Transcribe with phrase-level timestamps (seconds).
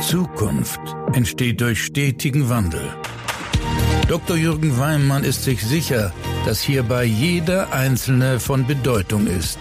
[0.00, 0.80] Zukunft
[1.12, 2.94] entsteht durch stetigen Wandel.
[4.06, 4.36] Dr.
[4.36, 6.12] Jürgen Weimann ist sich sicher,
[6.46, 9.58] dass hierbei jeder Einzelne von Bedeutung ist.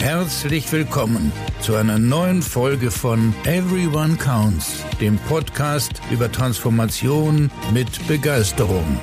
[0.00, 9.00] Herzlich willkommen zu einer neuen Folge von Everyone Counts, dem Podcast über Transformation mit Begeisterung.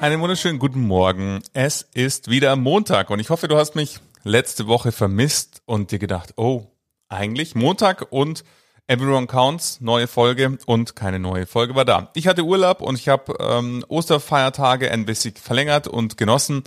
[0.00, 1.40] Einen wunderschönen guten Morgen.
[1.54, 5.98] Es ist wieder Montag und ich hoffe, du hast mich letzte Woche vermisst und dir
[5.98, 6.66] gedacht, oh,
[7.08, 8.44] eigentlich Montag und
[8.90, 12.10] Everyone Counts, neue Folge und keine neue Folge war da.
[12.14, 16.64] Ich hatte Urlaub und ich habe ähm, Osterfeiertage ein bisschen verlängert und genossen,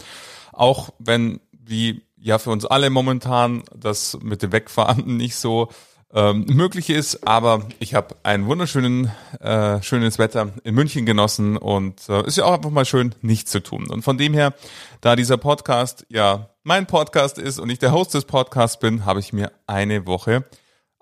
[0.53, 5.69] auch wenn wie ja für uns alle momentan das mit dem Wegfahren nicht so
[6.13, 12.07] ähm, möglich ist, aber ich habe ein wunderschönen äh, schönes Wetter in München genossen und
[12.07, 13.87] äh, ist ja auch einfach mal schön, nichts zu tun.
[13.89, 14.53] Und von dem her,
[14.99, 19.19] da dieser Podcast ja mein Podcast ist und ich der Host des Podcasts bin, habe
[19.19, 20.45] ich mir eine Woche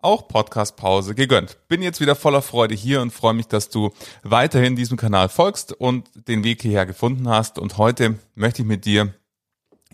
[0.01, 1.57] auch Podcast-Pause gegönnt.
[1.67, 3.91] Bin jetzt wieder voller Freude hier und freue mich, dass du
[4.23, 7.59] weiterhin diesem Kanal folgst und den Weg hierher gefunden hast.
[7.59, 9.13] Und heute möchte ich mit dir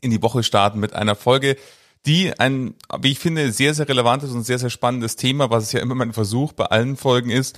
[0.01, 1.57] in die Woche starten mit einer Folge,
[2.05, 5.71] die ein, wie ich finde, sehr, sehr relevantes und sehr, sehr spannendes Thema, was es
[5.71, 7.57] ja immer mein Versuch bei allen Folgen ist,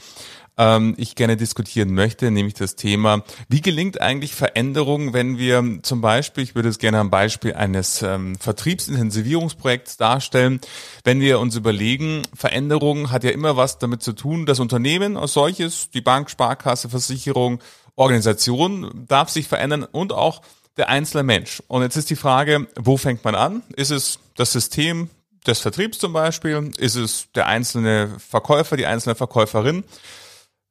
[0.58, 6.02] ähm, ich gerne diskutieren möchte, nämlich das Thema, wie gelingt eigentlich Veränderung, wenn wir zum
[6.02, 10.60] Beispiel, ich würde es gerne am Beispiel eines ähm, Vertriebsintensivierungsprojekts darstellen,
[11.04, 15.34] wenn wir uns überlegen, Veränderung hat ja immer was damit zu tun, das Unternehmen als
[15.34, 17.60] solches, die Bank, Sparkasse, Versicherung,
[17.96, 20.42] Organisation darf sich verändern und auch
[20.78, 21.62] der einzelne Mensch.
[21.68, 23.64] Und jetzt ist die Frage, wo fängt man an?
[23.76, 25.10] Ist es das System
[25.46, 26.72] des Vertriebs zum Beispiel?
[26.78, 29.84] Ist es der einzelne Verkäufer, die einzelne Verkäuferin?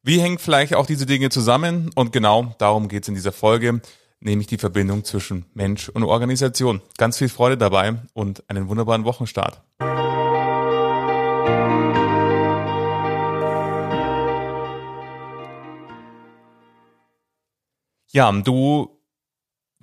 [0.02, 1.90] Wie hängen vielleicht auch diese Dinge zusammen?
[1.94, 3.80] Und genau darum geht es in dieser Folge,
[4.20, 6.80] nämlich die Verbindung zwischen Mensch und Organisation.
[6.96, 9.60] Ganz viel Freude dabei und einen wunderbaren Wochenstart.
[18.12, 18.95] Ja, du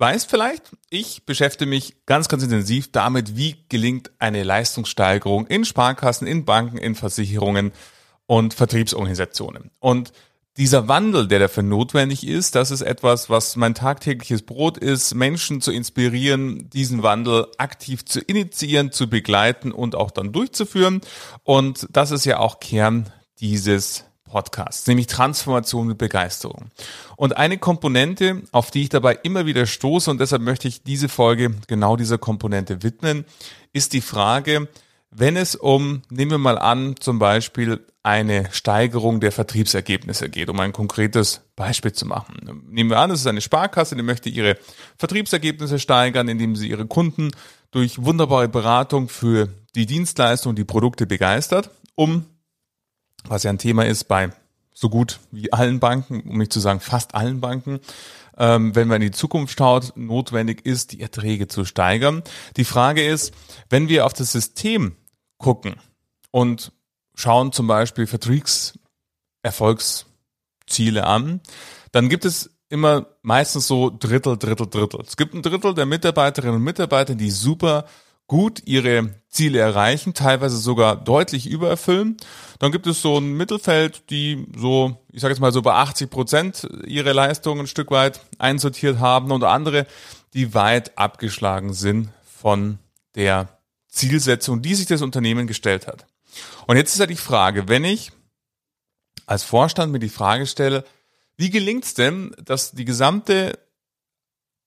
[0.04, 6.26] weißt vielleicht, ich beschäftige mich ganz, ganz intensiv damit, wie gelingt eine Leistungssteigerung in Sparkassen,
[6.26, 7.72] in Banken, in Versicherungen
[8.26, 9.70] und Vertriebsorganisationen.
[9.80, 10.12] Und
[10.58, 15.62] dieser Wandel, der dafür notwendig ist, das ist etwas, was mein tagtägliches Brot ist, Menschen
[15.62, 21.00] zu inspirieren, diesen Wandel aktiv zu initiieren, zu begleiten und auch dann durchzuführen.
[21.44, 26.64] Und das ist ja auch Kern dieses Podcasts, nämlich Transformation mit Begeisterung.
[27.14, 31.08] Und eine Komponente, auf die ich dabei immer wieder stoße, und deshalb möchte ich diese
[31.08, 33.26] Folge genau dieser Komponente widmen,
[33.72, 34.66] ist die Frage,
[35.12, 40.58] wenn es um, nehmen wir mal an, zum Beispiel eine Steigerung der Vertriebsergebnisse geht, um
[40.58, 42.64] ein konkretes Beispiel zu machen.
[42.68, 44.58] Nehmen wir an, es ist eine Sparkasse, die möchte ihre
[44.98, 47.30] Vertriebsergebnisse steigern, indem sie ihre Kunden
[47.70, 52.26] durch wunderbare Beratung für die Dienstleistung die Produkte begeistert, um,
[53.28, 54.30] was ja ein Thema ist bei
[54.72, 57.80] so gut wie allen Banken, um nicht zu sagen fast allen Banken,
[58.36, 62.22] ähm, wenn man in die Zukunft schaut, notwendig ist, die Erträge zu steigern.
[62.56, 63.32] Die Frage ist,
[63.70, 64.96] wenn wir auf das System
[65.38, 65.76] gucken
[66.32, 66.72] und
[67.14, 71.40] schauen zum Beispiel Vertriebserfolgsziele an,
[71.92, 75.02] dann gibt es immer meistens so Drittel, Drittel, Drittel.
[75.06, 77.84] Es gibt ein Drittel der Mitarbeiterinnen und Mitarbeiter, die super
[78.26, 82.16] gut ihre Ziele erreichen, teilweise sogar deutlich übererfüllen.
[82.58, 86.10] Dann gibt es so ein Mittelfeld, die so, ich sage jetzt mal so bei 80
[86.10, 89.86] Prozent ihre Leistungen ein Stück weit einsortiert haben und andere,
[90.32, 92.78] die weit abgeschlagen sind von
[93.14, 93.58] der
[93.88, 96.06] Zielsetzung, die sich das Unternehmen gestellt hat.
[96.66, 98.12] Und jetzt ist ja die Frage, wenn ich
[99.26, 100.84] als Vorstand mir die Frage stelle,
[101.36, 103.58] wie gelingt es denn, dass die gesamte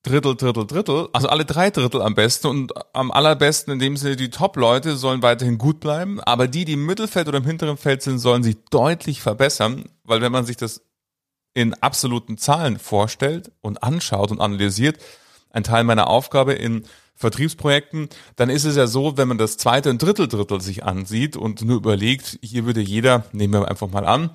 [0.08, 4.16] Drittel, Drittel, Drittel, also alle drei Drittel am besten und am allerbesten in dem Sinne
[4.16, 8.02] die Top-Leute sollen weiterhin gut bleiben, aber die, die im Mittelfeld oder im hinteren Feld
[8.02, 10.82] sind, sollen sich deutlich verbessern, weil wenn man sich das
[11.52, 14.98] in absoluten Zahlen vorstellt und anschaut und analysiert,
[15.50, 19.90] ein Teil meiner Aufgabe in Vertriebsprojekten, dann ist es ja so, wenn man das zweite
[19.90, 24.06] und dritte Drittel sich ansieht und nur überlegt, hier würde jeder, nehmen wir einfach mal
[24.06, 24.30] an,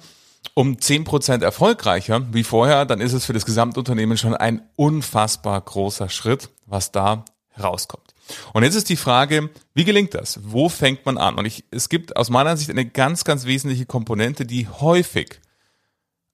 [0.54, 5.60] um zehn Prozent erfolgreicher wie vorher, dann ist es für das Gesamtunternehmen schon ein unfassbar
[5.60, 8.14] großer Schritt, was da herauskommt.
[8.54, 10.40] Und jetzt ist die Frage, wie gelingt das?
[10.44, 11.36] Wo fängt man an?
[11.36, 15.42] Und ich, es gibt aus meiner Sicht eine ganz, ganz wesentliche Komponente, die häufig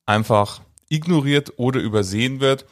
[0.06, 2.66] einfach ignoriert oder übersehen wird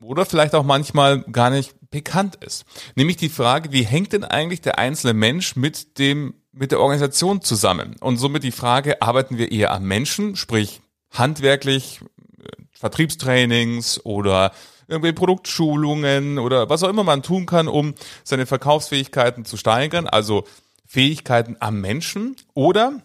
[0.00, 2.64] oder vielleicht auch manchmal gar nicht bekannt ist.
[2.94, 7.40] Nämlich die Frage, wie hängt denn eigentlich der einzelne Mensch mit dem, mit der Organisation
[7.40, 7.96] zusammen?
[8.00, 12.00] Und somit die Frage, arbeiten wir eher am Menschen, sprich handwerklich,
[12.38, 14.52] äh, Vertriebstrainings oder
[14.88, 17.94] irgendwie Produktschulungen oder was auch immer man tun kann, um
[18.24, 20.44] seine Verkaufsfähigkeiten zu steigern, also
[20.86, 23.02] Fähigkeiten am Menschen oder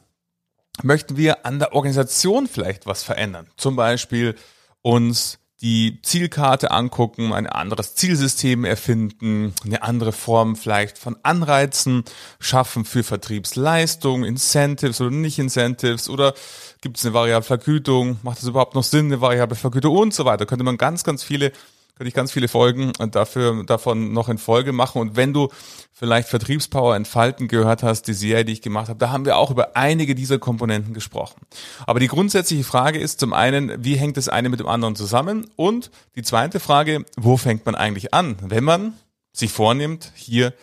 [0.81, 3.47] möchten wir an der Organisation vielleicht was verändern.
[3.57, 4.35] Zum Beispiel
[4.81, 12.03] uns die Zielkarte angucken, ein anderes Zielsystem erfinden, eine andere Form vielleicht von Anreizen
[12.41, 16.33] schaffen für Vertriebsleistung, Incentives oder nicht Incentives oder
[16.81, 20.25] gibt es eine variable Vergütung, macht es überhaupt noch Sinn, eine variable Vergütung und so
[20.25, 20.45] weiter.
[20.45, 21.53] Könnte man ganz, ganz viele
[21.95, 24.99] könnte ich ganz viele Folgen dafür, davon noch in Folge machen.
[24.99, 25.49] Und wenn du
[25.91, 29.51] vielleicht Vertriebspower entfalten gehört hast, die Serie, die ich gemacht habe, da haben wir auch
[29.51, 31.41] über einige dieser Komponenten gesprochen.
[31.85, 35.49] Aber die grundsätzliche Frage ist zum einen, wie hängt das eine mit dem anderen zusammen?
[35.55, 38.93] Und die zweite Frage, wo fängt man eigentlich an, wenn man
[39.31, 40.53] sich vornimmt, hier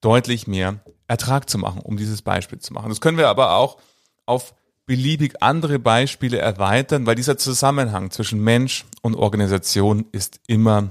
[0.00, 2.88] deutlich mehr Ertrag zu machen, um dieses Beispiel zu machen.
[2.88, 3.78] Das können wir aber auch
[4.26, 4.54] auf
[4.88, 10.90] beliebig andere Beispiele erweitern, weil dieser Zusammenhang zwischen Mensch und Organisation ist immer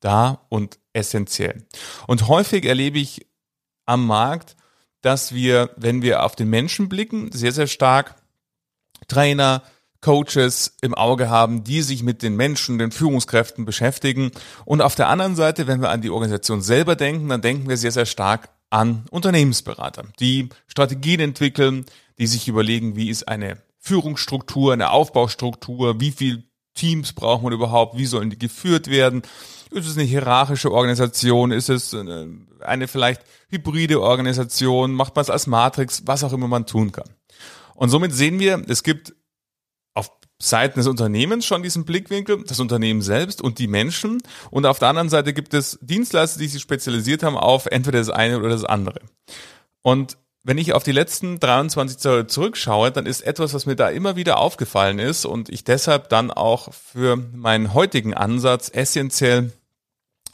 [0.00, 1.64] da und essentiell.
[2.06, 3.26] Und häufig erlebe ich
[3.86, 4.56] am Markt,
[5.00, 8.14] dass wir, wenn wir auf den Menschen blicken, sehr, sehr stark
[9.08, 9.62] Trainer,
[10.02, 14.32] Coaches im Auge haben, die sich mit den Menschen, den Führungskräften beschäftigen.
[14.66, 17.78] Und auf der anderen Seite, wenn wir an die Organisation selber denken, dann denken wir
[17.78, 21.86] sehr, sehr stark an Unternehmensberater, die Strategien entwickeln,
[22.18, 26.44] die sich überlegen, wie ist eine Führungsstruktur, eine Aufbaustruktur, wie viel
[26.74, 29.22] Teams braucht man überhaupt, wie sollen die geführt werden?
[29.70, 31.50] Ist es eine hierarchische Organisation?
[31.50, 32.28] Ist es eine,
[32.60, 34.92] eine vielleicht hybride Organisation?
[34.92, 36.02] Macht man es als Matrix?
[36.06, 37.08] Was auch immer man tun kann.
[37.74, 39.14] Und somit sehen wir, es gibt
[40.42, 44.22] Seiten des Unternehmens schon diesen Blickwinkel, das Unternehmen selbst und die Menschen.
[44.50, 48.08] Und auf der anderen Seite gibt es Dienstleister, die sich spezialisiert haben auf entweder das
[48.08, 49.00] eine oder das andere.
[49.82, 53.90] Und wenn ich auf die letzten 23 Jahre zurückschaue, dann ist etwas, was mir da
[53.90, 59.52] immer wieder aufgefallen ist und ich deshalb dann auch für meinen heutigen Ansatz essentiell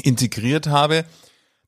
[0.00, 1.04] integriert habe,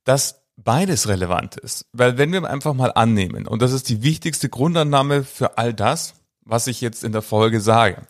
[0.05, 1.87] dass beides relevant ist.
[1.93, 6.15] Weil wenn wir einfach mal annehmen, und das ist die wichtigste Grundannahme für all das,
[6.49, 8.03] was ich jetzt in der Folge sage,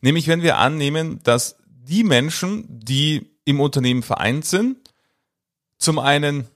[0.00, 4.76] nämlich wenn wir annehmen, dass die Menschen, die im Unternehmen vereint sind,
[5.78, 6.48] zum einen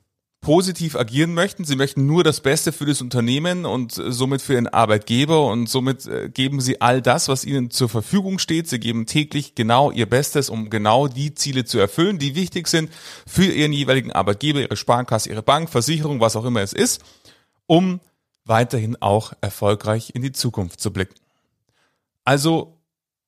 [0.43, 1.65] positiv agieren möchten.
[1.65, 6.05] Sie möchten nur das Beste für das Unternehmen und somit für ihren Arbeitgeber und somit
[6.07, 8.69] äh, geben sie all das, was ihnen zur Verfügung steht.
[8.69, 12.91] Sie geben täglich genau ihr Bestes, um genau die Ziele zu erfüllen, die wichtig sind
[13.25, 17.03] für ihren jeweiligen Arbeitgeber, ihre Sparkasse, ihre Bank, Versicherung, was auch immer es ist,
[17.67, 18.01] um
[18.45, 21.22] weiterhin auch erfolgreich in die Zukunft zu blicken.
[22.25, 22.79] Also,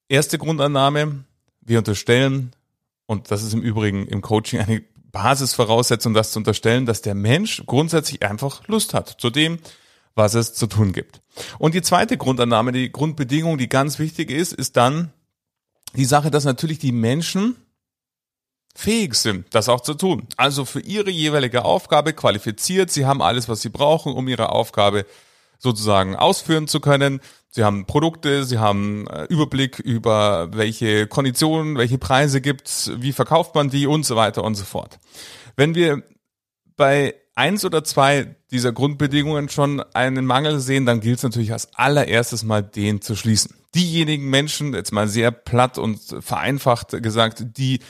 [0.08, 1.24] erste Grundannahme,
[1.60, 2.54] wir unterstellen,
[3.06, 4.82] und das ist im Übrigen im Coaching eine
[5.12, 9.58] Basisvoraussetzung, das zu unterstellen, dass der Mensch grundsätzlich einfach Lust hat zu dem,
[10.14, 11.20] was es zu tun gibt.
[11.58, 15.12] Und die zweite Grundannahme, die Grundbedingung, die ganz wichtig ist, ist dann
[15.94, 17.56] die Sache, dass natürlich die Menschen
[18.74, 20.26] fähig sind, das auch zu tun.
[20.36, 25.06] Also für ihre jeweilige Aufgabe qualifiziert, sie haben alles, was sie brauchen, um ihre Aufgabe
[25.64, 27.20] sozusagen ausführen zu können.
[27.48, 33.54] Sie haben Produkte, sie haben äh, Überblick über welche Konditionen, welche Preise gibt's, wie verkauft
[33.54, 35.00] man die und so weiter und so fort.
[35.56, 36.02] Wenn wir
[36.76, 41.74] bei eins oder zwei dieser Grundbedingungen schon einen Mangel sehen, dann gilt es natürlich als
[41.74, 43.56] allererstes mal den zu schließen.
[43.74, 47.80] Diejenigen Menschen, jetzt mal sehr platt und vereinfacht gesagt, die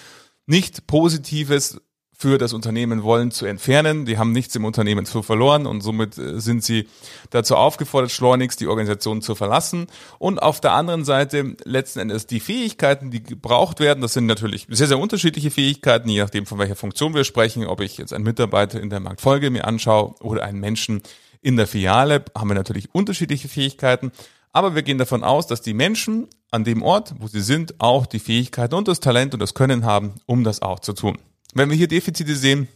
[0.46, 1.80] nicht Positives
[2.16, 4.06] für das Unternehmen wollen zu entfernen.
[4.06, 6.88] Die haben nichts im Unternehmen zu verloren und somit äh, sind sie
[7.30, 9.88] dazu aufgefordert, schleunigst die Organisation zu verlassen.
[10.18, 14.66] Und auf der anderen Seite letzten Endes die Fähigkeiten, die gebraucht werden, das sind natürlich
[14.70, 17.66] sehr, sehr unterschiedliche Fähigkeiten, je nachdem von welcher Funktion wir sprechen.
[17.66, 21.02] Ob ich jetzt einen Mitarbeiter in der Marktfolge mir anschaue oder einen Menschen
[21.42, 24.12] in der Filiale, haben wir natürlich unterschiedliche Fähigkeiten.
[24.52, 28.06] Aber wir gehen davon aus, dass die Menschen an dem Ort, wo sie sind, auch
[28.06, 31.18] die Fähigkeiten und das Talent und das Können haben, um das auch zu tun.
[31.54, 32.68] Wenn wir hier Defizite sehen,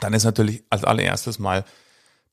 [0.00, 1.64] dann ist natürlich als allererstes mal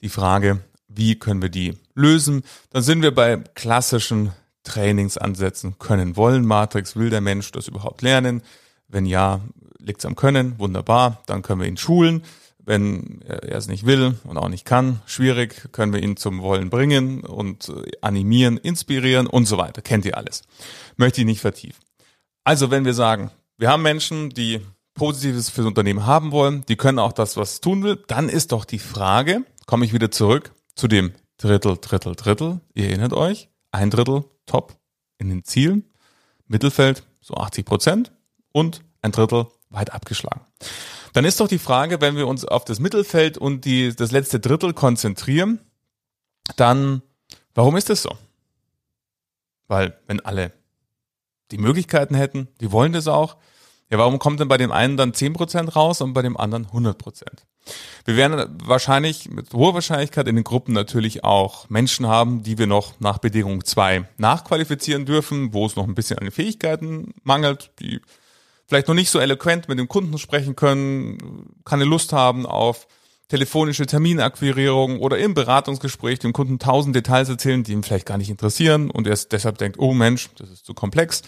[0.01, 2.43] die Frage, wie können wir die lösen?
[2.69, 4.31] Dann sind wir bei klassischen
[4.63, 5.77] Trainingsansätzen.
[5.79, 8.41] Können, wollen Matrix, will der Mensch das überhaupt lernen?
[8.87, 9.41] Wenn ja,
[9.79, 12.23] liegt es am Können, wunderbar, dann können wir ihn schulen.
[12.67, 16.71] Wenn er es nicht will und auch nicht kann, schwierig, können wir ihn zum Wollen
[16.71, 19.83] bringen und animieren, inspirieren und so weiter.
[19.83, 20.41] Kennt ihr alles.
[20.97, 21.83] Möchte ich nicht vertiefen.
[22.43, 24.61] Also wenn wir sagen, wir haben Menschen, die
[24.95, 28.65] Positives fürs Unternehmen haben wollen, die können auch das, was tun will, dann ist doch
[28.65, 32.61] die Frage, komme ich wieder zurück zu dem Drittel, Drittel, Drittel.
[32.73, 34.77] Ihr erinnert euch, ein Drittel top
[35.17, 35.83] in den Zielen,
[36.47, 38.11] Mittelfeld so 80 Prozent
[38.51, 40.41] und ein Drittel weit abgeschlagen.
[41.13, 44.39] Dann ist doch die Frage, wenn wir uns auf das Mittelfeld und die, das letzte
[44.39, 45.59] Drittel konzentrieren,
[46.55, 47.01] dann,
[47.53, 48.15] warum ist das so?
[49.67, 50.53] Weil wenn alle
[51.51, 53.37] die Möglichkeiten hätten, die wollen das auch,
[53.89, 57.23] Ja, warum kommt denn bei dem einen dann 10% raus und bei dem anderen 100%?
[58.05, 62.67] Wir werden wahrscheinlich mit hoher Wahrscheinlichkeit in den Gruppen natürlich auch Menschen haben, die wir
[62.67, 67.71] noch nach Bedingung 2 nachqualifizieren dürfen, wo es noch ein bisschen an den Fähigkeiten mangelt,
[67.79, 68.01] die
[68.67, 72.87] vielleicht noch nicht so eloquent mit dem Kunden sprechen können, keine Lust haben auf
[73.27, 78.29] telefonische Terminakquirierung oder im Beratungsgespräch dem Kunden tausend Details erzählen, die ihn vielleicht gar nicht
[78.29, 81.23] interessieren und er deshalb denkt, oh Mensch, das ist zu komplex,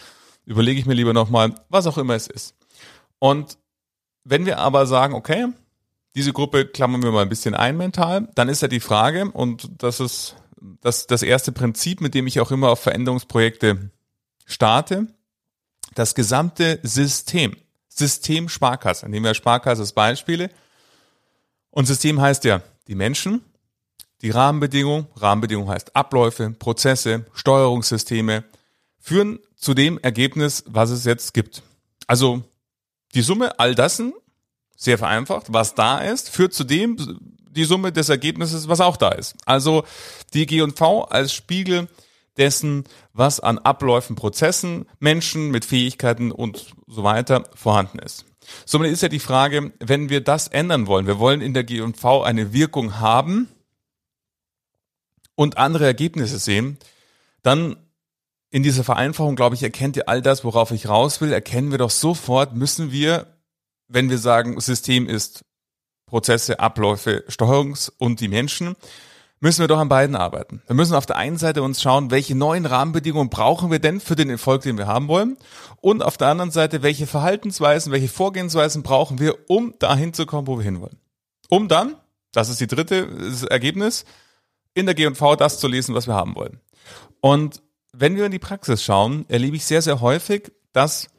[0.48, 2.56] überlege ich mir lieber nochmal, was auch immer es ist.
[3.20, 3.58] Und
[4.24, 5.48] wenn wir aber sagen, okay,
[6.16, 9.70] diese Gruppe klammern wir mal ein bisschen ein mental, dann ist ja die Frage, und
[9.78, 10.36] das ist
[10.82, 13.92] das, das erste Prinzip, mit dem ich auch immer auf Veränderungsprojekte
[14.46, 15.08] starte,
[15.94, 17.56] das gesamte System,
[17.90, 20.50] System Sparkasse, nehmen wir Sparkasse als Beispiele,
[21.72, 23.42] und System heißt ja die Menschen,
[24.22, 28.46] die Rahmenbedingungen, Rahmenbedingungen heißt Abläufe, Prozesse, Steuerungssysteme,
[29.08, 31.64] führen zu dem Ergebnis, was es jetzt gibt.
[32.08, 32.44] Also
[33.16, 34.14] die Summe all dessen,
[34.76, 36.98] sehr vereinfacht, was da ist, führt zu dem
[37.50, 39.36] die Summe des Ergebnisses, was auch da ist.
[39.46, 39.86] Also
[40.34, 41.88] die G&V als Spiegel
[42.36, 42.84] dessen,
[43.14, 48.26] was an Abläufen, Prozessen, Menschen mit Fähigkeiten und so weiter vorhanden ist.
[48.66, 52.24] Somit ist ja die Frage, wenn wir das ändern wollen, wir wollen in der G&V
[52.24, 53.48] eine Wirkung haben
[55.36, 56.78] und andere Ergebnisse sehen,
[57.42, 57.78] dann
[58.50, 61.78] in dieser Vereinfachung, glaube ich, erkennt ihr all das, worauf ich raus will, erkennen wir
[61.78, 63.28] doch sofort, müssen wir,
[63.88, 65.44] wenn wir sagen, System ist
[66.06, 68.76] Prozesse, Abläufe, Steuerungs- und die Menschen,
[69.40, 70.62] müssen wir doch an beiden arbeiten.
[70.66, 74.16] Wir müssen auf der einen Seite uns schauen, welche neuen Rahmenbedingungen brauchen wir denn für
[74.16, 75.38] den Erfolg, den wir haben wollen?
[75.82, 80.48] Und auf der anderen Seite, welche Verhaltensweisen, welche Vorgehensweisen brauchen wir, um dahin zu kommen,
[80.48, 80.98] wo wir hinwollen?
[81.50, 81.96] Um dann,
[82.32, 84.06] das ist die dritte das Ergebnis,
[84.74, 86.60] in der G&V das zu lesen, was wir haben wollen.
[87.20, 87.62] Und
[87.94, 91.10] wenn wir in die Praxis schauen, erlebe ich sehr, sehr häufig, dass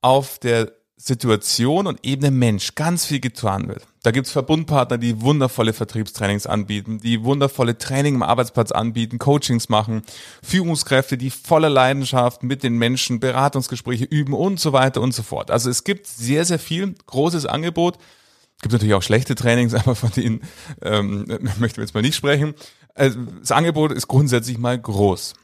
[0.00, 3.86] auf der Situation und Ebene Mensch ganz viel getan wird.
[4.02, 10.02] Da gibt's Verbundpartner, die wundervolle Vertriebstrainings anbieten, die wundervolle Training im Arbeitsplatz anbieten, Coachings machen,
[10.42, 15.52] Führungskräfte, die voller Leidenschaft mit den Menschen Beratungsgespräche üben und so weiter und so fort.
[15.52, 17.98] Also es gibt sehr, sehr viel großes Angebot.
[18.56, 20.40] Es gibt natürlich auch schlechte Trainings, aber von denen
[20.82, 21.26] ähm,
[21.58, 22.54] möchten wir jetzt mal nicht sprechen.
[22.94, 25.34] Also das Angebot ist grundsätzlich mal groß.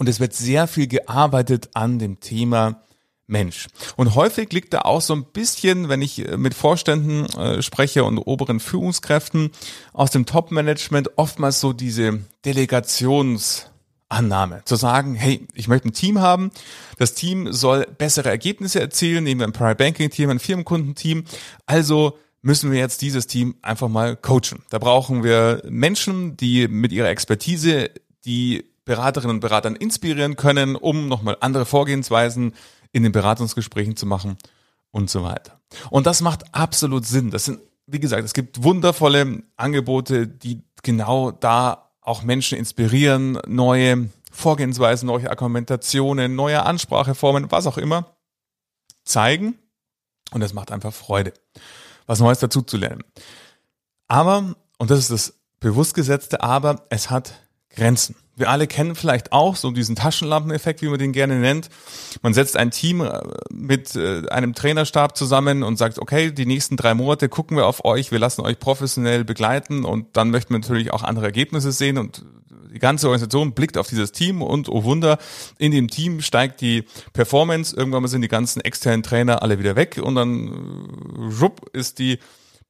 [0.00, 2.82] Und es wird sehr viel gearbeitet an dem Thema
[3.26, 3.66] Mensch.
[3.96, 8.04] Und häufig liegt da auch so ein bisschen, wenn ich äh, mit Vorständen äh, spreche
[8.04, 9.50] und oberen Führungskräften
[9.92, 14.62] aus dem Top-Management, oftmals so diese Delegationsannahme.
[14.64, 16.50] Zu sagen, hey, ich möchte ein Team haben,
[16.96, 21.24] das Team soll bessere Ergebnisse erzielen, nehmen wir ein Private Banking Team, ein Firmenkundenteam.
[21.66, 24.62] Also müssen wir jetzt dieses Team einfach mal coachen.
[24.70, 27.90] Da brauchen wir Menschen, die mit ihrer Expertise
[28.24, 32.56] die Beraterinnen und Beratern inspirieren können, um nochmal andere Vorgehensweisen
[32.90, 34.36] in den Beratungsgesprächen zu machen
[34.90, 35.60] und so weiter.
[35.90, 37.30] Und das macht absolut Sinn.
[37.30, 44.10] Das sind, wie gesagt, es gibt wundervolle Angebote, die genau da auch Menschen inspirieren, neue
[44.32, 48.16] Vorgehensweisen, neue Argumentationen, neue Anspracheformen, was auch immer,
[49.04, 49.56] zeigen.
[50.32, 51.32] Und es macht einfach Freude,
[52.06, 53.04] was Neues dazu zu lernen.
[54.08, 57.34] Aber, und das ist das bewusst gesetzte Aber, es hat
[57.68, 58.16] Grenzen.
[58.40, 61.68] Wir alle kennen vielleicht auch so diesen Taschenlampeneffekt, wie man den gerne nennt.
[62.22, 63.20] Man setzt ein Team äh,
[63.50, 67.84] mit äh, einem Trainerstab zusammen und sagt, okay, die nächsten drei Monate gucken wir auf
[67.84, 71.98] euch, wir lassen euch professionell begleiten und dann möchten wir natürlich auch andere Ergebnisse sehen
[71.98, 72.24] und
[72.72, 75.18] die ganze Organisation blickt auf dieses Team und oh Wunder,
[75.58, 80.00] in dem Team steigt die Performance, irgendwann sind die ganzen externen Trainer alle wieder weg
[80.02, 82.18] und dann rupp, äh, ist die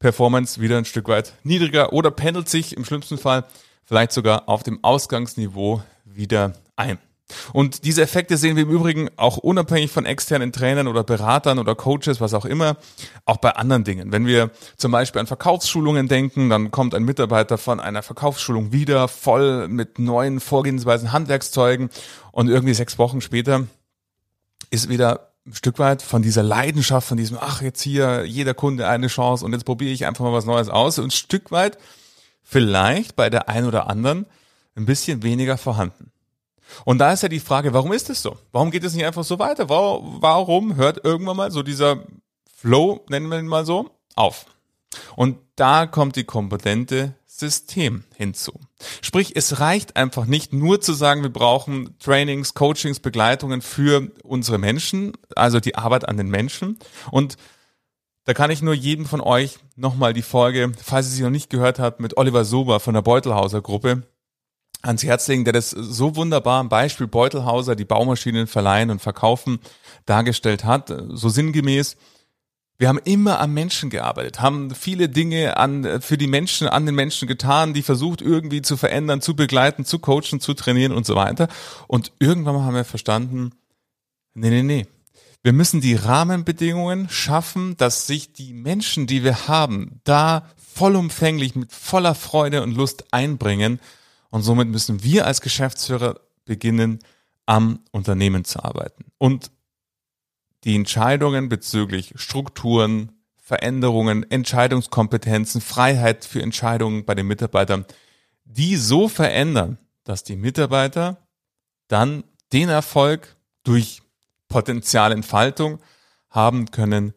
[0.00, 3.44] Performance wieder ein Stück weit niedriger oder pendelt sich im schlimmsten Fall
[3.84, 6.99] vielleicht sogar auf dem Ausgangsniveau wieder ein.
[7.52, 11.75] Und diese Effekte sehen wir im Übrigen auch unabhängig von externen Trainern oder Beratern oder
[11.75, 12.76] Coaches, was auch immer,
[13.25, 14.12] auch bei anderen Dingen.
[14.12, 19.08] Wenn wir zum Beispiel an Verkaufsschulungen denken, dann kommt ein Mitarbeiter von einer Verkaufsschulung wieder
[19.08, 21.90] voll mit neuen Vorgehensweisen, Handwerkszeugen
[22.32, 23.66] und irgendwie sechs Wochen später
[24.70, 28.87] ist wieder ein Stück weit von dieser Leidenschaft, von diesem, ach, jetzt hier jeder Kunde
[28.88, 31.78] eine Chance und jetzt probiere ich einfach mal was Neues aus und ein Stück weit
[32.50, 34.26] vielleicht bei der einen oder anderen
[34.75, 36.11] ein bisschen weniger vorhanden.
[36.85, 38.37] Und da ist ja die Frage, warum ist es so?
[38.50, 39.69] Warum geht es nicht einfach so weiter?
[39.69, 42.04] Warum hört irgendwann mal so dieser
[42.57, 44.47] Flow, nennen wir ihn mal so, auf?
[45.14, 48.52] Und da kommt die Komponente System hinzu.
[49.00, 54.59] Sprich, es reicht einfach nicht nur zu sagen, wir brauchen Trainings, Coachings, Begleitungen für unsere
[54.59, 56.78] Menschen, also die Arbeit an den Menschen.
[57.11, 57.37] Und
[58.30, 61.50] da kann ich nur jedem von euch nochmal die Folge, falls ihr sie noch nicht
[61.50, 64.04] gehört habt, mit Oliver Sober von der Beutelhauser Gruppe
[64.82, 69.58] ans Herz legen, der das so wunderbar am Beispiel Beutelhauser, die Baumaschinen verleihen und verkaufen,
[70.06, 71.96] dargestellt hat, so sinngemäß.
[72.78, 76.94] Wir haben immer am Menschen gearbeitet, haben viele Dinge an, für die Menschen, an den
[76.94, 81.16] Menschen getan, die versucht irgendwie zu verändern, zu begleiten, zu coachen, zu trainieren und so
[81.16, 81.49] weiter.
[81.88, 83.50] Und irgendwann haben wir verstanden,
[84.34, 84.87] nee, nee, nee.
[85.42, 91.73] Wir müssen die Rahmenbedingungen schaffen, dass sich die Menschen, die wir haben, da vollumfänglich mit
[91.73, 93.80] voller Freude und Lust einbringen.
[94.28, 96.99] Und somit müssen wir als Geschäftsführer beginnen,
[97.47, 99.06] am Unternehmen zu arbeiten.
[99.16, 99.50] Und
[100.64, 107.87] die Entscheidungen bezüglich Strukturen, Veränderungen, Entscheidungskompetenzen, Freiheit für Entscheidungen bei den Mitarbeitern,
[108.44, 111.26] die so verändern, dass die Mitarbeiter
[111.88, 114.02] dann den Erfolg durch
[114.50, 115.78] Potenzialentfaltung
[116.28, 117.14] haben können,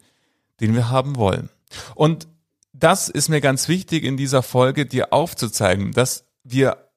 [0.61, 1.49] den wir haben wollen.
[1.95, 2.29] Und
[2.71, 6.89] das ist mir ganz wichtig in dieser Folge, dir aufzuzeigen, dass wir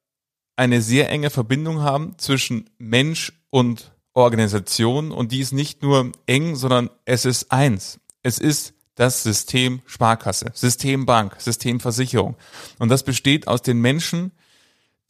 [0.55, 6.55] eine sehr enge Verbindung haben zwischen Mensch und Organisation und die ist nicht nur eng,
[6.55, 7.99] sondern es ist eins.
[8.23, 12.35] Es ist das System Sparkasse, System Bank, System Versicherung.
[12.79, 14.31] Und das besteht aus den Menschen,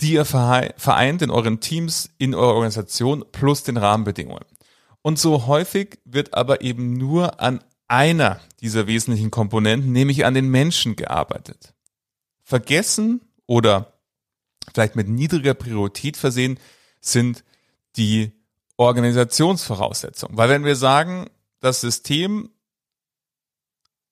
[0.02, 4.44] die ihr vereint in euren Teams, in eurer Organisation plus den Rahmenbedingungen.
[5.08, 10.50] Und so häufig wird aber eben nur an einer dieser wesentlichen Komponenten, nämlich an den
[10.50, 11.74] Menschen gearbeitet.
[12.44, 13.94] Vergessen oder
[14.74, 16.60] vielleicht mit niedriger Priorität versehen
[17.00, 17.46] sind
[17.96, 18.34] die
[18.76, 20.36] Organisationsvoraussetzungen.
[20.36, 21.30] Weil wenn wir sagen,
[21.62, 22.50] das System,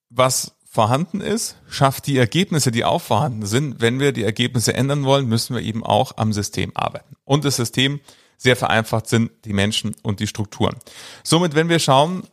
[0.10, 3.82] was vorhanden ist, schafft die Ergebnisse, die auch vorhanden sind.
[3.82, 7.18] Wenn wir die Ergebnisse ändern wollen, müssen wir eben auch am System arbeiten.
[7.25, 8.00] Und das System
[8.38, 10.75] sehr vereinfacht sind die Menschen und die Strukturen.
[11.24, 12.24] Somit, wenn wir schauen,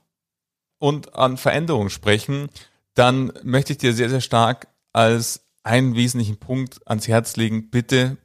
[0.83, 2.49] und an Veränderungen sprechen,
[2.95, 8.17] dann möchte ich dir sehr, sehr stark als einen wesentlichen Punkt ans Herz legen, bitte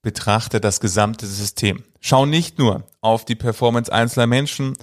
[0.00, 1.82] betrachte das gesamte System.
[1.98, 4.76] Schau nicht nur auf die Performance einzelner Menschen,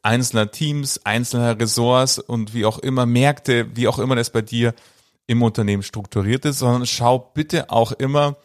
[0.00, 4.72] einzelner Teams, einzelner Ressorts und wie auch immer Märkte, wie auch immer das bei dir
[5.26, 8.36] im Unternehmen strukturiert ist, sondern schau bitte auch immer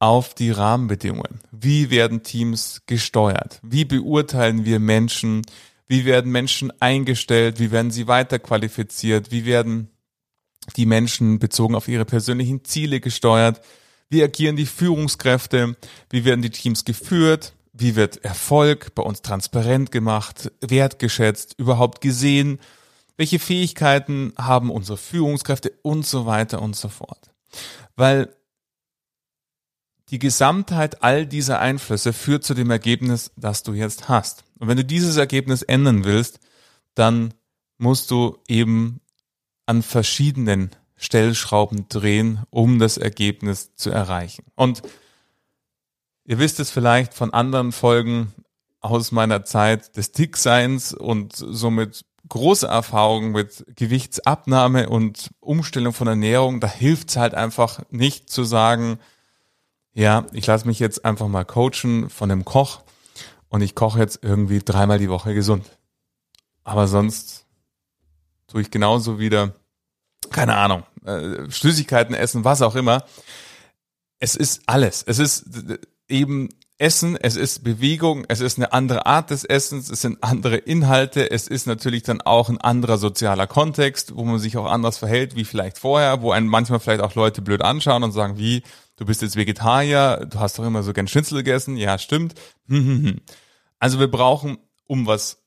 [0.00, 1.40] auf die Rahmenbedingungen.
[1.52, 3.60] Wie werden Teams gesteuert?
[3.62, 5.42] Wie beurteilen wir Menschen?
[5.86, 7.60] Wie werden Menschen eingestellt?
[7.60, 9.30] Wie werden sie weiterqualifiziert?
[9.30, 9.90] Wie werden
[10.76, 13.60] die Menschen bezogen auf ihre persönlichen Ziele gesteuert?
[14.08, 15.76] Wie agieren die Führungskräfte?
[16.08, 17.52] Wie werden die Teams geführt?
[17.72, 22.58] Wie wird Erfolg bei uns transparent gemacht, wertgeschätzt, überhaupt gesehen?
[23.16, 27.30] Welche Fähigkeiten haben unsere Führungskräfte und so weiter und so fort?
[27.96, 28.34] Weil
[30.10, 34.44] die Gesamtheit all dieser Einflüsse führt zu dem Ergebnis, das du jetzt hast.
[34.58, 36.40] Und wenn du dieses Ergebnis ändern willst,
[36.94, 37.34] dann
[37.78, 39.00] musst du eben
[39.66, 44.44] an verschiedenen Stellschrauben drehen, um das Ergebnis zu erreichen.
[44.54, 44.82] Und
[46.24, 48.34] ihr wisst es vielleicht von anderen Folgen
[48.80, 56.60] aus meiner Zeit des Dickseins und somit große Erfahrung mit Gewichtsabnahme und Umstellung von Ernährung.
[56.60, 58.98] Da hilft es halt einfach nicht zu sagen,
[59.92, 62.82] ja, ich lasse mich jetzt einfach mal coachen von einem Koch
[63.48, 65.78] und ich koche jetzt irgendwie dreimal die Woche gesund.
[66.62, 67.46] Aber sonst
[68.46, 69.54] tue ich genauso wieder,
[70.30, 73.04] keine Ahnung, äh, Süßigkeiten essen, was auch immer.
[74.18, 75.02] Es ist alles.
[75.02, 75.46] Es ist
[76.08, 76.48] eben
[76.80, 81.30] Essen, es ist Bewegung, es ist eine andere Art des Essens, es sind andere Inhalte,
[81.30, 85.36] es ist natürlich dann auch ein anderer sozialer Kontext, wo man sich auch anders verhält
[85.36, 88.62] wie vielleicht vorher, wo einen manchmal vielleicht auch Leute blöd anschauen und sagen, wie,
[88.96, 92.34] du bist jetzt Vegetarier, du hast doch immer so gern Schnitzel gegessen, ja, stimmt.
[93.78, 95.42] Also wir brauchen, um was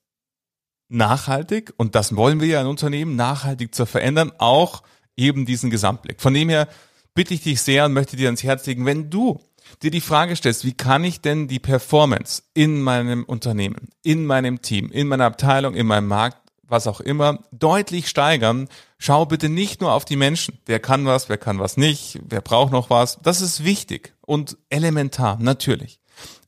[0.87, 4.83] nachhaltig, und das wollen wir ja in Unternehmen, nachhaltig zu verändern, auch
[5.15, 6.21] eben diesen Gesamtblick.
[6.21, 6.67] Von dem her
[7.15, 9.39] bitte ich dich sehr und möchte dir ans Herz legen, wenn du
[9.81, 14.61] dir die Frage stellst, wie kann ich denn die Performance in meinem Unternehmen, in meinem
[14.61, 19.81] Team, in meiner Abteilung, in meinem Markt, was auch immer, deutlich steigern, schau bitte nicht
[19.81, 20.59] nur auf die Menschen.
[20.65, 23.19] Wer kann was, wer kann was nicht, wer braucht noch was.
[23.21, 25.99] Das ist wichtig und elementar, natürlich.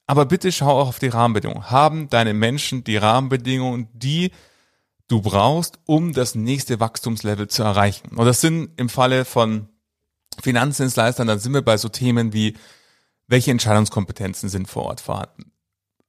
[0.07, 1.69] Aber bitte schau auch auf die Rahmenbedingungen.
[1.69, 4.31] Haben deine Menschen die Rahmenbedingungen, die
[5.07, 8.15] du brauchst, um das nächste Wachstumslevel zu erreichen?
[8.15, 9.69] Und das sind im Falle von
[10.41, 12.55] Finanzdienstleistern, dann sind wir bei so Themen wie
[13.27, 15.51] welche Entscheidungskompetenzen sind vor Ort vorhanden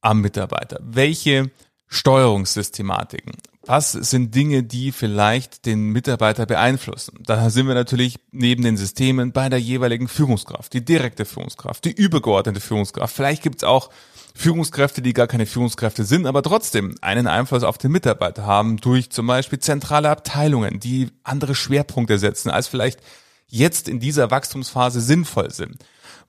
[0.00, 0.78] am Mitarbeiter?
[0.82, 1.50] Welche
[1.88, 3.32] Steuerungssystematiken?
[3.64, 7.18] Was sind Dinge, die vielleicht den Mitarbeiter beeinflussen?
[7.24, 11.90] Da sind wir natürlich neben den Systemen bei der jeweiligen Führungskraft, die direkte Führungskraft, die
[11.90, 13.16] übergeordnete Führungskraft.
[13.16, 13.90] Vielleicht gibt es auch
[14.36, 19.10] Führungskräfte, die gar keine Führungskräfte sind, aber trotzdem einen Einfluss auf den Mitarbeiter haben durch
[19.10, 23.00] zum Beispiel zentrale Abteilungen, die andere Schwerpunkte setzen, als vielleicht
[23.48, 25.78] jetzt in dieser Wachstumsphase sinnvoll sind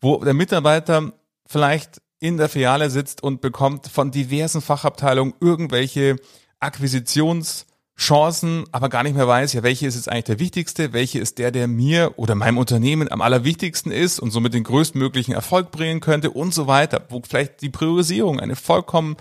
[0.01, 1.13] wo der Mitarbeiter
[1.45, 6.15] vielleicht in der Filiale sitzt und bekommt von diversen Fachabteilungen irgendwelche
[6.59, 11.37] Akquisitionschancen, aber gar nicht mehr weiß, ja, welche ist jetzt eigentlich der wichtigste, welche ist
[11.37, 15.99] der, der mir oder meinem Unternehmen am allerwichtigsten ist und somit den größtmöglichen Erfolg bringen
[15.99, 19.17] könnte und so weiter, wo vielleicht die Priorisierung eine vollkommen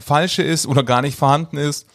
[0.00, 1.86] falsche ist oder gar nicht vorhanden ist,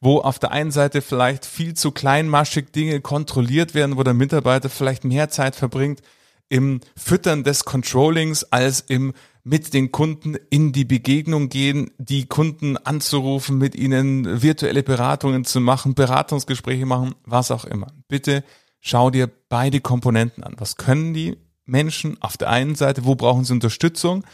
[0.00, 4.68] wo auf der einen Seite vielleicht viel zu kleinmaschig Dinge kontrolliert werden, wo der Mitarbeiter
[4.68, 6.02] vielleicht mehr Zeit verbringt
[6.48, 9.12] im Füttern des Controllings als im
[9.46, 15.60] mit den Kunden in die Begegnung gehen, die Kunden anzurufen, mit ihnen virtuelle Beratungen zu
[15.60, 17.88] machen, Beratungsgespräche machen, was auch immer.
[18.08, 18.42] Bitte
[18.80, 20.54] schau dir beide Komponenten an.
[20.56, 24.24] Was können die Menschen auf der einen Seite, wo brauchen sie Unterstützung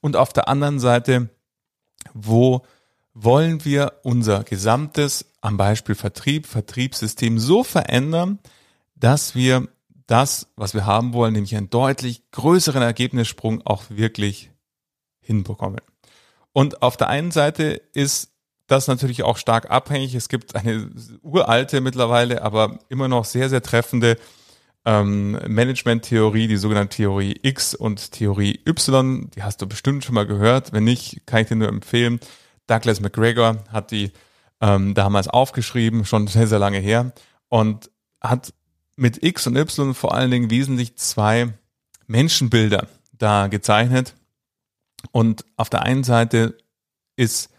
[0.00, 1.28] und auf der anderen Seite,
[2.14, 2.62] wo
[3.12, 8.38] wollen wir unser gesamtes, am Beispiel Vertrieb, Vertriebssystem so verändern,
[8.96, 9.68] dass wir
[10.06, 14.50] das, was wir haben wollen, nämlich einen deutlich größeren Ergebnissprung auch wirklich
[15.20, 15.80] hinbekommen.
[16.52, 18.30] Und auf der einen Seite ist
[18.66, 20.14] das natürlich auch stark abhängig.
[20.14, 20.90] Es gibt eine
[21.22, 24.16] uralte mittlerweile, aber immer noch sehr, sehr treffende
[24.84, 29.30] ähm, Management-Theorie, die sogenannte Theorie X und Theorie Y.
[29.34, 30.72] Die hast du bestimmt schon mal gehört.
[30.72, 32.20] Wenn nicht, kann ich dir nur empfehlen.
[32.66, 34.12] Douglas McGregor hat die
[34.60, 37.12] ähm, damals aufgeschrieben, schon sehr, sehr lange her,
[37.48, 37.90] und
[38.20, 38.54] hat
[38.96, 41.52] mit X und Y vor allen Dingen wesentlich zwei
[42.06, 44.14] Menschenbilder da gezeichnet.
[45.12, 46.56] Und auf der einen Seite
[47.16, 47.50] ist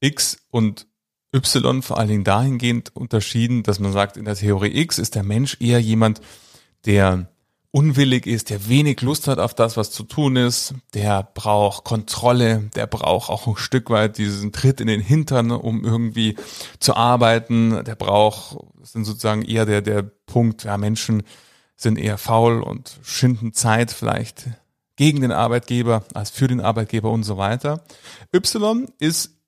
[0.00, 0.86] X und
[1.34, 5.22] Y vor allen Dingen dahingehend unterschieden, dass man sagt, in der Theorie X ist der
[5.22, 6.20] Mensch eher jemand,
[6.84, 7.31] der
[7.72, 12.70] unwillig ist, der wenig Lust hat auf das, was zu tun ist, der braucht Kontrolle,
[12.76, 16.36] der braucht auch ein Stück weit diesen Tritt in den Hintern, um irgendwie
[16.78, 21.22] zu arbeiten, der braucht, sind sozusagen eher der, der Punkt, ja, Menschen
[21.74, 24.50] sind eher faul und schinden Zeit vielleicht
[24.96, 27.84] gegen den Arbeitgeber als für den Arbeitgeber und so weiter.
[28.34, 29.41] Y ist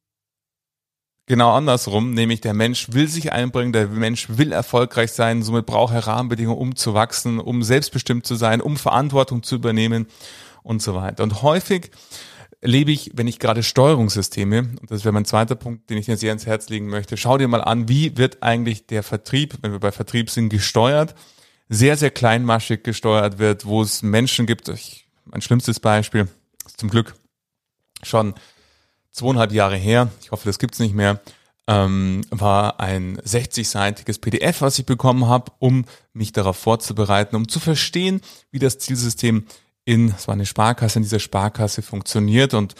[1.27, 5.95] genau andersrum, nämlich der Mensch will sich einbringen, der Mensch will erfolgreich sein, somit braucht
[5.95, 10.07] er Rahmenbedingungen, um zu wachsen, um selbstbestimmt zu sein, um Verantwortung zu übernehmen
[10.63, 11.23] und so weiter.
[11.23, 11.91] Und häufig
[12.61, 16.17] lebe ich, wenn ich gerade Steuerungssysteme, und das wäre mein zweiter Punkt, den ich dir
[16.17, 19.73] sehr ins Herz legen möchte, schau dir mal an, wie wird eigentlich der Vertrieb, wenn
[19.73, 21.15] wir bei Vertrieb sind, gesteuert,
[21.69, 26.29] sehr, sehr kleinmaschig gesteuert wird, wo es Menschen gibt, ich, mein schlimmstes Beispiel,
[26.77, 27.15] zum Glück
[28.03, 28.35] schon
[29.15, 31.21] zweieinhalb Jahre her, ich hoffe, das gibt's nicht mehr,
[31.67, 37.61] ähm, war ein 60-seitiges PDF, was ich bekommen habe, um mich darauf vorzubereiten, um zu
[37.61, 39.47] verstehen, wie das Zielsystem
[39.87, 42.75] in, es war eine Sparkasse, in dieser Sparkasse funktioniert und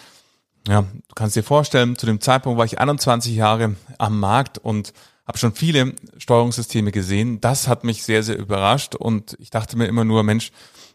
[0.67, 4.93] ja, du kannst dir vorstellen, zu dem Zeitpunkt war ich 21 Jahre am Markt und
[5.27, 7.41] habe schon viele Steuerungssysteme gesehen.
[7.41, 10.53] Das hat mich sehr, sehr überrascht und ich dachte mir immer nur, Mensch,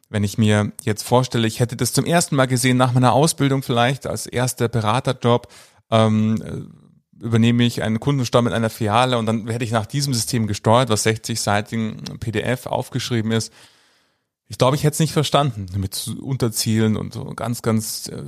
[0.10, 3.63] wenn ich mir jetzt vorstelle, ich hätte das zum ersten Mal gesehen nach meiner Ausbildung
[3.63, 5.48] vielleicht als erster Beraterjob,
[5.91, 6.72] ähm,
[7.19, 10.89] übernehme ich einen Kundenstamm in einer Filiale und dann werde ich nach diesem System gesteuert,
[10.89, 13.54] was 60-seitigen PDF aufgeschrieben ist.
[14.48, 18.24] Ich glaube, ich hätte es nicht verstanden mit Unterzielen und so ganz, ganz, äh,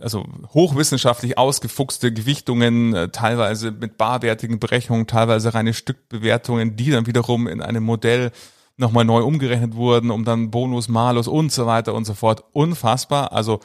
[0.00, 7.46] also hochwissenschaftlich ausgefuchste Gewichtungen, äh, teilweise mit barwertigen Berechnungen, teilweise reine Stückbewertungen, die dann wiederum
[7.46, 8.32] in einem Modell
[8.76, 12.44] nochmal neu umgerechnet wurden, um dann Bonus, Malus und so weiter und so fort.
[12.52, 13.32] Unfassbar.
[13.32, 13.60] Also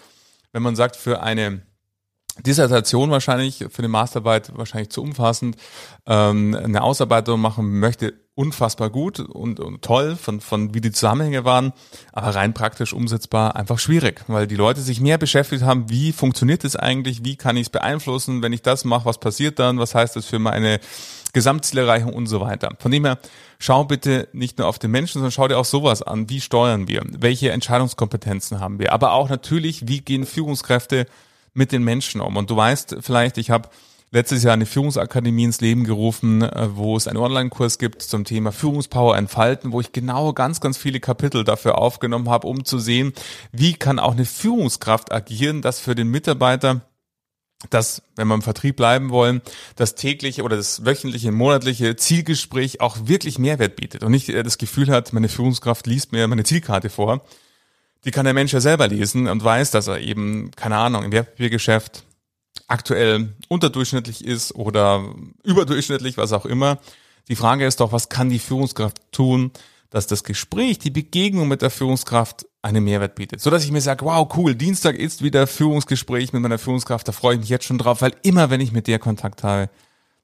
[0.51, 1.61] wenn man sagt, für eine
[2.45, 5.55] Dissertation wahrscheinlich, für eine Masterarbeit wahrscheinlich zu umfassend,
[6.05, 11.43] ähm, eine Ausarbeitung machen möchte, unfassbar gut und, und toll, von, von wie die Zusammenhänge
[11.43, 11.73] waren,
[12.13, 16.63] aber rein praktisch umsetzbar einfach schwierig, weil die Leute sich mehr beschäftigt haben, wie funktioniert
[16.63, 19.95] es eigentlich, wie kann ich es beeinflussen, wenn ich das mache, was passiert dann, was
[19.95, 20.79] heißt das für meine
[21.33, 22.75] Gesamtzielerreichung und so weiter.
[22.79, 23.19] Von dem her,
[23.59, 26.29] schau bitte nicht nur auf den Menschen, sondern schau dir auch sowas an.
[26.29, 27.03] Wie steuern wir?
[27.05, 28.93] Welche Entscheidungskompetenzen haben wir?
[28.93, 31.05] Aber auch natürlich, wie gehen Führungskräfte
[31.53, 32.37] mit den Menschen um?
[32.37, 33.69] Und du weißt vielleicht, ich habe
[34.11, 38.51] letztes Jahr eine Führungsakademie ins Leben gerufen, äh, wo es einen Online-Kurs gibt zum Thema
[38.51, 43.13] Führungspower entfalten, wo ich genau ganz, ganz viele Kapitel dafür aufgenommen habe, um zu sehen,
[43.51, 46.81] wie kann auch eine Führungskraft agieren, dass für den Mitarbeiter
[47.69, 49.41] dass, wenn wir im Vertrieb bleiben wollen,
[49.75, 54.89] das tägliche oder das wöchentliche, monatliche Zielgespräch auch wirklich Mehrwert bietet und nicht das Gefühl
[54.89, 57.25] hat, meine Führungskraft liest mir meine Zielkarte vor.
[58.05, 61.11] Die kann der Mensch ja selber lesen und weiß, dass er eben, keine Ahnung, im
[61.11, 62.03] Wertpapiergeschäft
[62.67, 65.03] aktuell unterdurchschnittlich ist oder
[65.43, 66.79] überdurchschnittlich, was auch immer.
[67.27, 69.51] Die Frage ist doch, was kann die Führungskraft tun,
[69.89, 73.41] dass das Gespräch, die Begegnung mit der Führungskraft einen Mehrwert bietet.
[73.41, 77.11] So dass ich mir sage, wow, cool, Dienstag ist wieder Führungsgespräch mit meiner Führungskraft, da
[77.11, 79.69] freue ich mich jetzt schon drauf, weil immer wenn ich mit der Kontakt habe,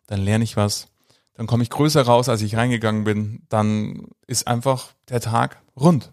[0.07, 0.87] dann lerne ich was,
[1.35, 6.11] dann komme ich größer raus, als ich reingegangen bin, dann ist einfach der Tag rund.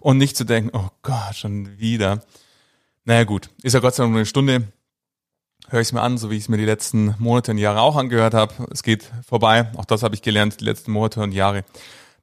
[0.00, 2.20] Und nicht zu denken, oh Gott, schon wieder.
[3.04, 4.68] Naja gut, ist ja Gott sei Dank nur eine Stunde.
[5.68, 7.80] Höre ich es mir an, so wie ich es mir die letzten Monate und Jahre
[7.80, 8.68] auch angehört habe.
[8.70, 9.70] Es geht vorbei.
[9.76, 11.64] Auch das habe ich gelernt, die letzten Monate und Jahre.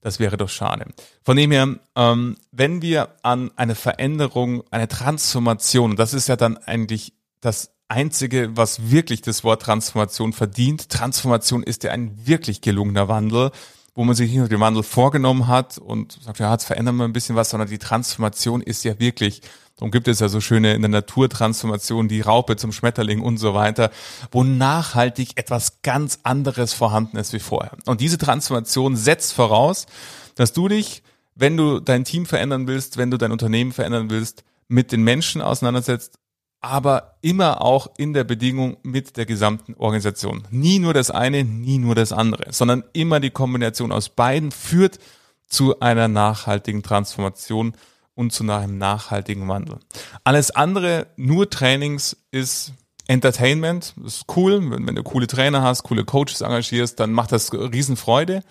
[0.01, 0.87] Das wäre doch schade.
[1.23, 6.35] Von dem her, ähm, wenn wir an eine Veränderung, eine Transformation, und das ist ja
[6.35, 10.89] dann eigentlich das Einzige, was wirklich das Wort Transformation verdient.
[10.89, 13.51] Transformation ist ja ein wirklich gelungener Wandel,
[13.93, 17.03] wo man sich nicht nur den Wandel vorgenommen hat und sagt, ja, jetzt verändern wir
[17.03, 19.41] ein bisschen was, sondern die Transformation ist ja wirklich,
[19.81, 23.39] darum gibt es ja so schöne in der Natur Transformation, die Raupe zum Schmetterling und
[23.39, 23.89] so weiter,
[24.31, 27.71] wo nachhaltig etwas ganz anderes vorhanden ist wie vorher.
[27.87, 29.87] Und diese Transformation setzt voraus,
[30.35, 31.01] dass du dich,
[31.33, 35.41] wenn du dein Team verändern willst, wenn du dein Unternehmen verändern willst, mit den Menschen
[35.41, 36.19] auseinandersetzt
[36.63, 40.47] aber immer auch in der Bedingung mit der gesamten Organisation.
[40.51, 44.99] Nie nur das eine, nie nur das andere, sondern immer die Kombination aus beiden führt
[45.47, 47.73] zu einer nachhaltigen Transformation
[48.15, 49.79] und zu einem nachhaltigen Wandel.
[50.23, 52.73] Alles andere, nur Trainings, ist
[53.07, 53.93] Entertainment.
[53.97, 54.71] Das ist cool.
[54.71, 58.43] Wenn, wenn du coole Trainer hast, coole Coaches engagierst, dann macht das Riesenfreude.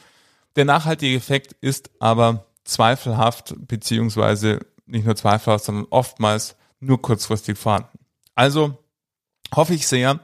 [0.57, 7.99] Der nachhaltige Effekt ist aber zweifelhaft, beziehungsweise nicht nur zweifelhaft, sondern oftmals nur kurzfristig vorhanden.
[8.35, 8.79] Also
[9.55, 10.20] hoffe ich sehr,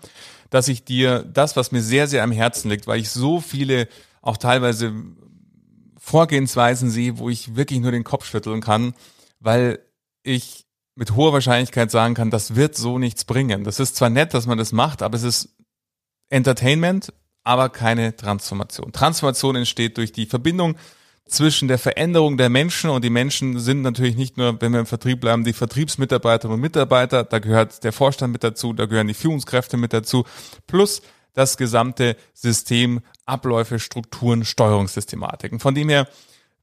[0.51, 3.89] dass ich dir das, was mir sehr, sehr am Herzen liegt, weil ich so viele
[4.23, 4.93] auch teilweise
[5.99, 8.95] Vorgehensweisen sehe, wo ich wirklich nur den Kopf schütteln kann,
[9.41, 9.79] weil
[10.23, 13.65] ich mit hoher Wahrscheinlichkeit sagen kann, das wird so nichts bringen.
[13.65, 15.57] Das ist zwar nett, dass man das macht, aber es ist
[16.31, 17.13] Entertainment,
[17.45, 18.93] aber keine Transformation.
[18.93, 20.77] Transformation entsteht durch die Verbindung
[21.27, 24.87] zwischen der Veränderung der Menschen und die Menschen sind natürlich nicht nur, wenn wir im
[24.87, 29.15] Vertrieb bleiben, die Vertriebsmitarbeiterinnen und Mitarbeiter, da gehört der Vorstand mit dazu, da gehören die
[29.15, 30.25] Führungskräfte mit dazu,
[30.67, 31.03] plus
[31.35, 35.61] das gesamte System, Abläufe, Strukturen, Steuerungssystematiken.
[35.61, 36.09] Von dem her,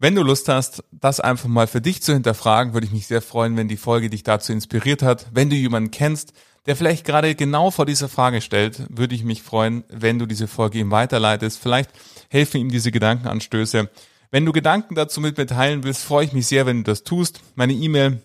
[0.03, 3.21] wenn du Lust hast, das einfach mal für dich zu hinterfragen, würde ich mich sehr
[3.21, 5.27] freuen, wenn die Folge dich dazu inspiriert hat.
[5.31, 6.33] Wenn du jemanden kennst,
[6.65, 10.49] der vielleicht gerade genau vor dieser Frage stellt, würde ich mich freuen, wenn du diese
[10.49, 11.57] Folge ihm weiterleitest.
[11.57, 11.89] Vielleicht
[12.27, 13.89] helfen ihm diese Gedankenanstöße.
[14.29, 17.05] Wenn du Gedanken dazu mit mir teilen willst, freue ich mich sehr, wenn du das
[17.05, 17.39] tust.
[17.55, 18.21] Meine E-Mail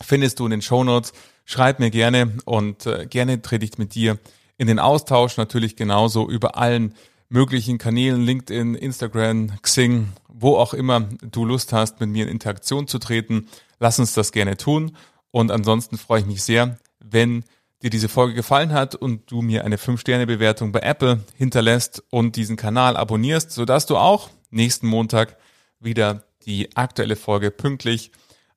[0.00, 1.12] findest du in den Show Notes.
[1.44, 4.18] Schreib mir gerne und äh, gerne trete ich mit dir
[4.56, 5.36] in den Austausch.
[5.36, 6.94] Natürlich genauso über allen
[7.34, 12.86] möglichen Kanälen, LinkedIn, Instagram, Xing, wo auch immer du Lust hast, mit mir in Interaktion
[12.86, 13.48] zu treten.
[13.80, 14.96] Lass uns das gerne tun.
[15.32, 17.42] Und ansonsten freue ich mich sehr, wenn
[17.82, 22.54] dir diese Folge gefallen hat und du mir eine 5-Sterne-Bewertung bei Apple hinterlässt und diesen
[22.54, 25.36] Kanal abonnierst, sodass du auch nächsten Montag
[25.80, 28.12] wieder die aktuelle Folge pünktlich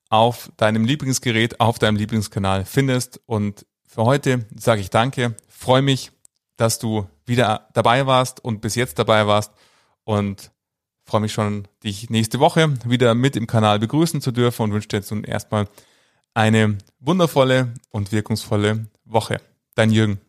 [0.10, 3.22] auf deinem Lieblingsgerät, auf deinem Lieblingskanal findest.
[3.26, 6.12] Und für heute sage ich danke, freue mich,
[6.58, 9.54] dass du wieder dabei warst und bis jetzt dabei warst
[10.04, 10.52] und
[11.06, 14.88] freue mich schon, dich nächste Woche wieder mit im Kanal begrüßen zu dürfen und wünsche
[14.88, 15.68] dir jetzt nun erstmal
[16.34, 19.42] eine wundervolle und wirkungsvolle Woche.
[19.76, 20.20] Dein Jürgen.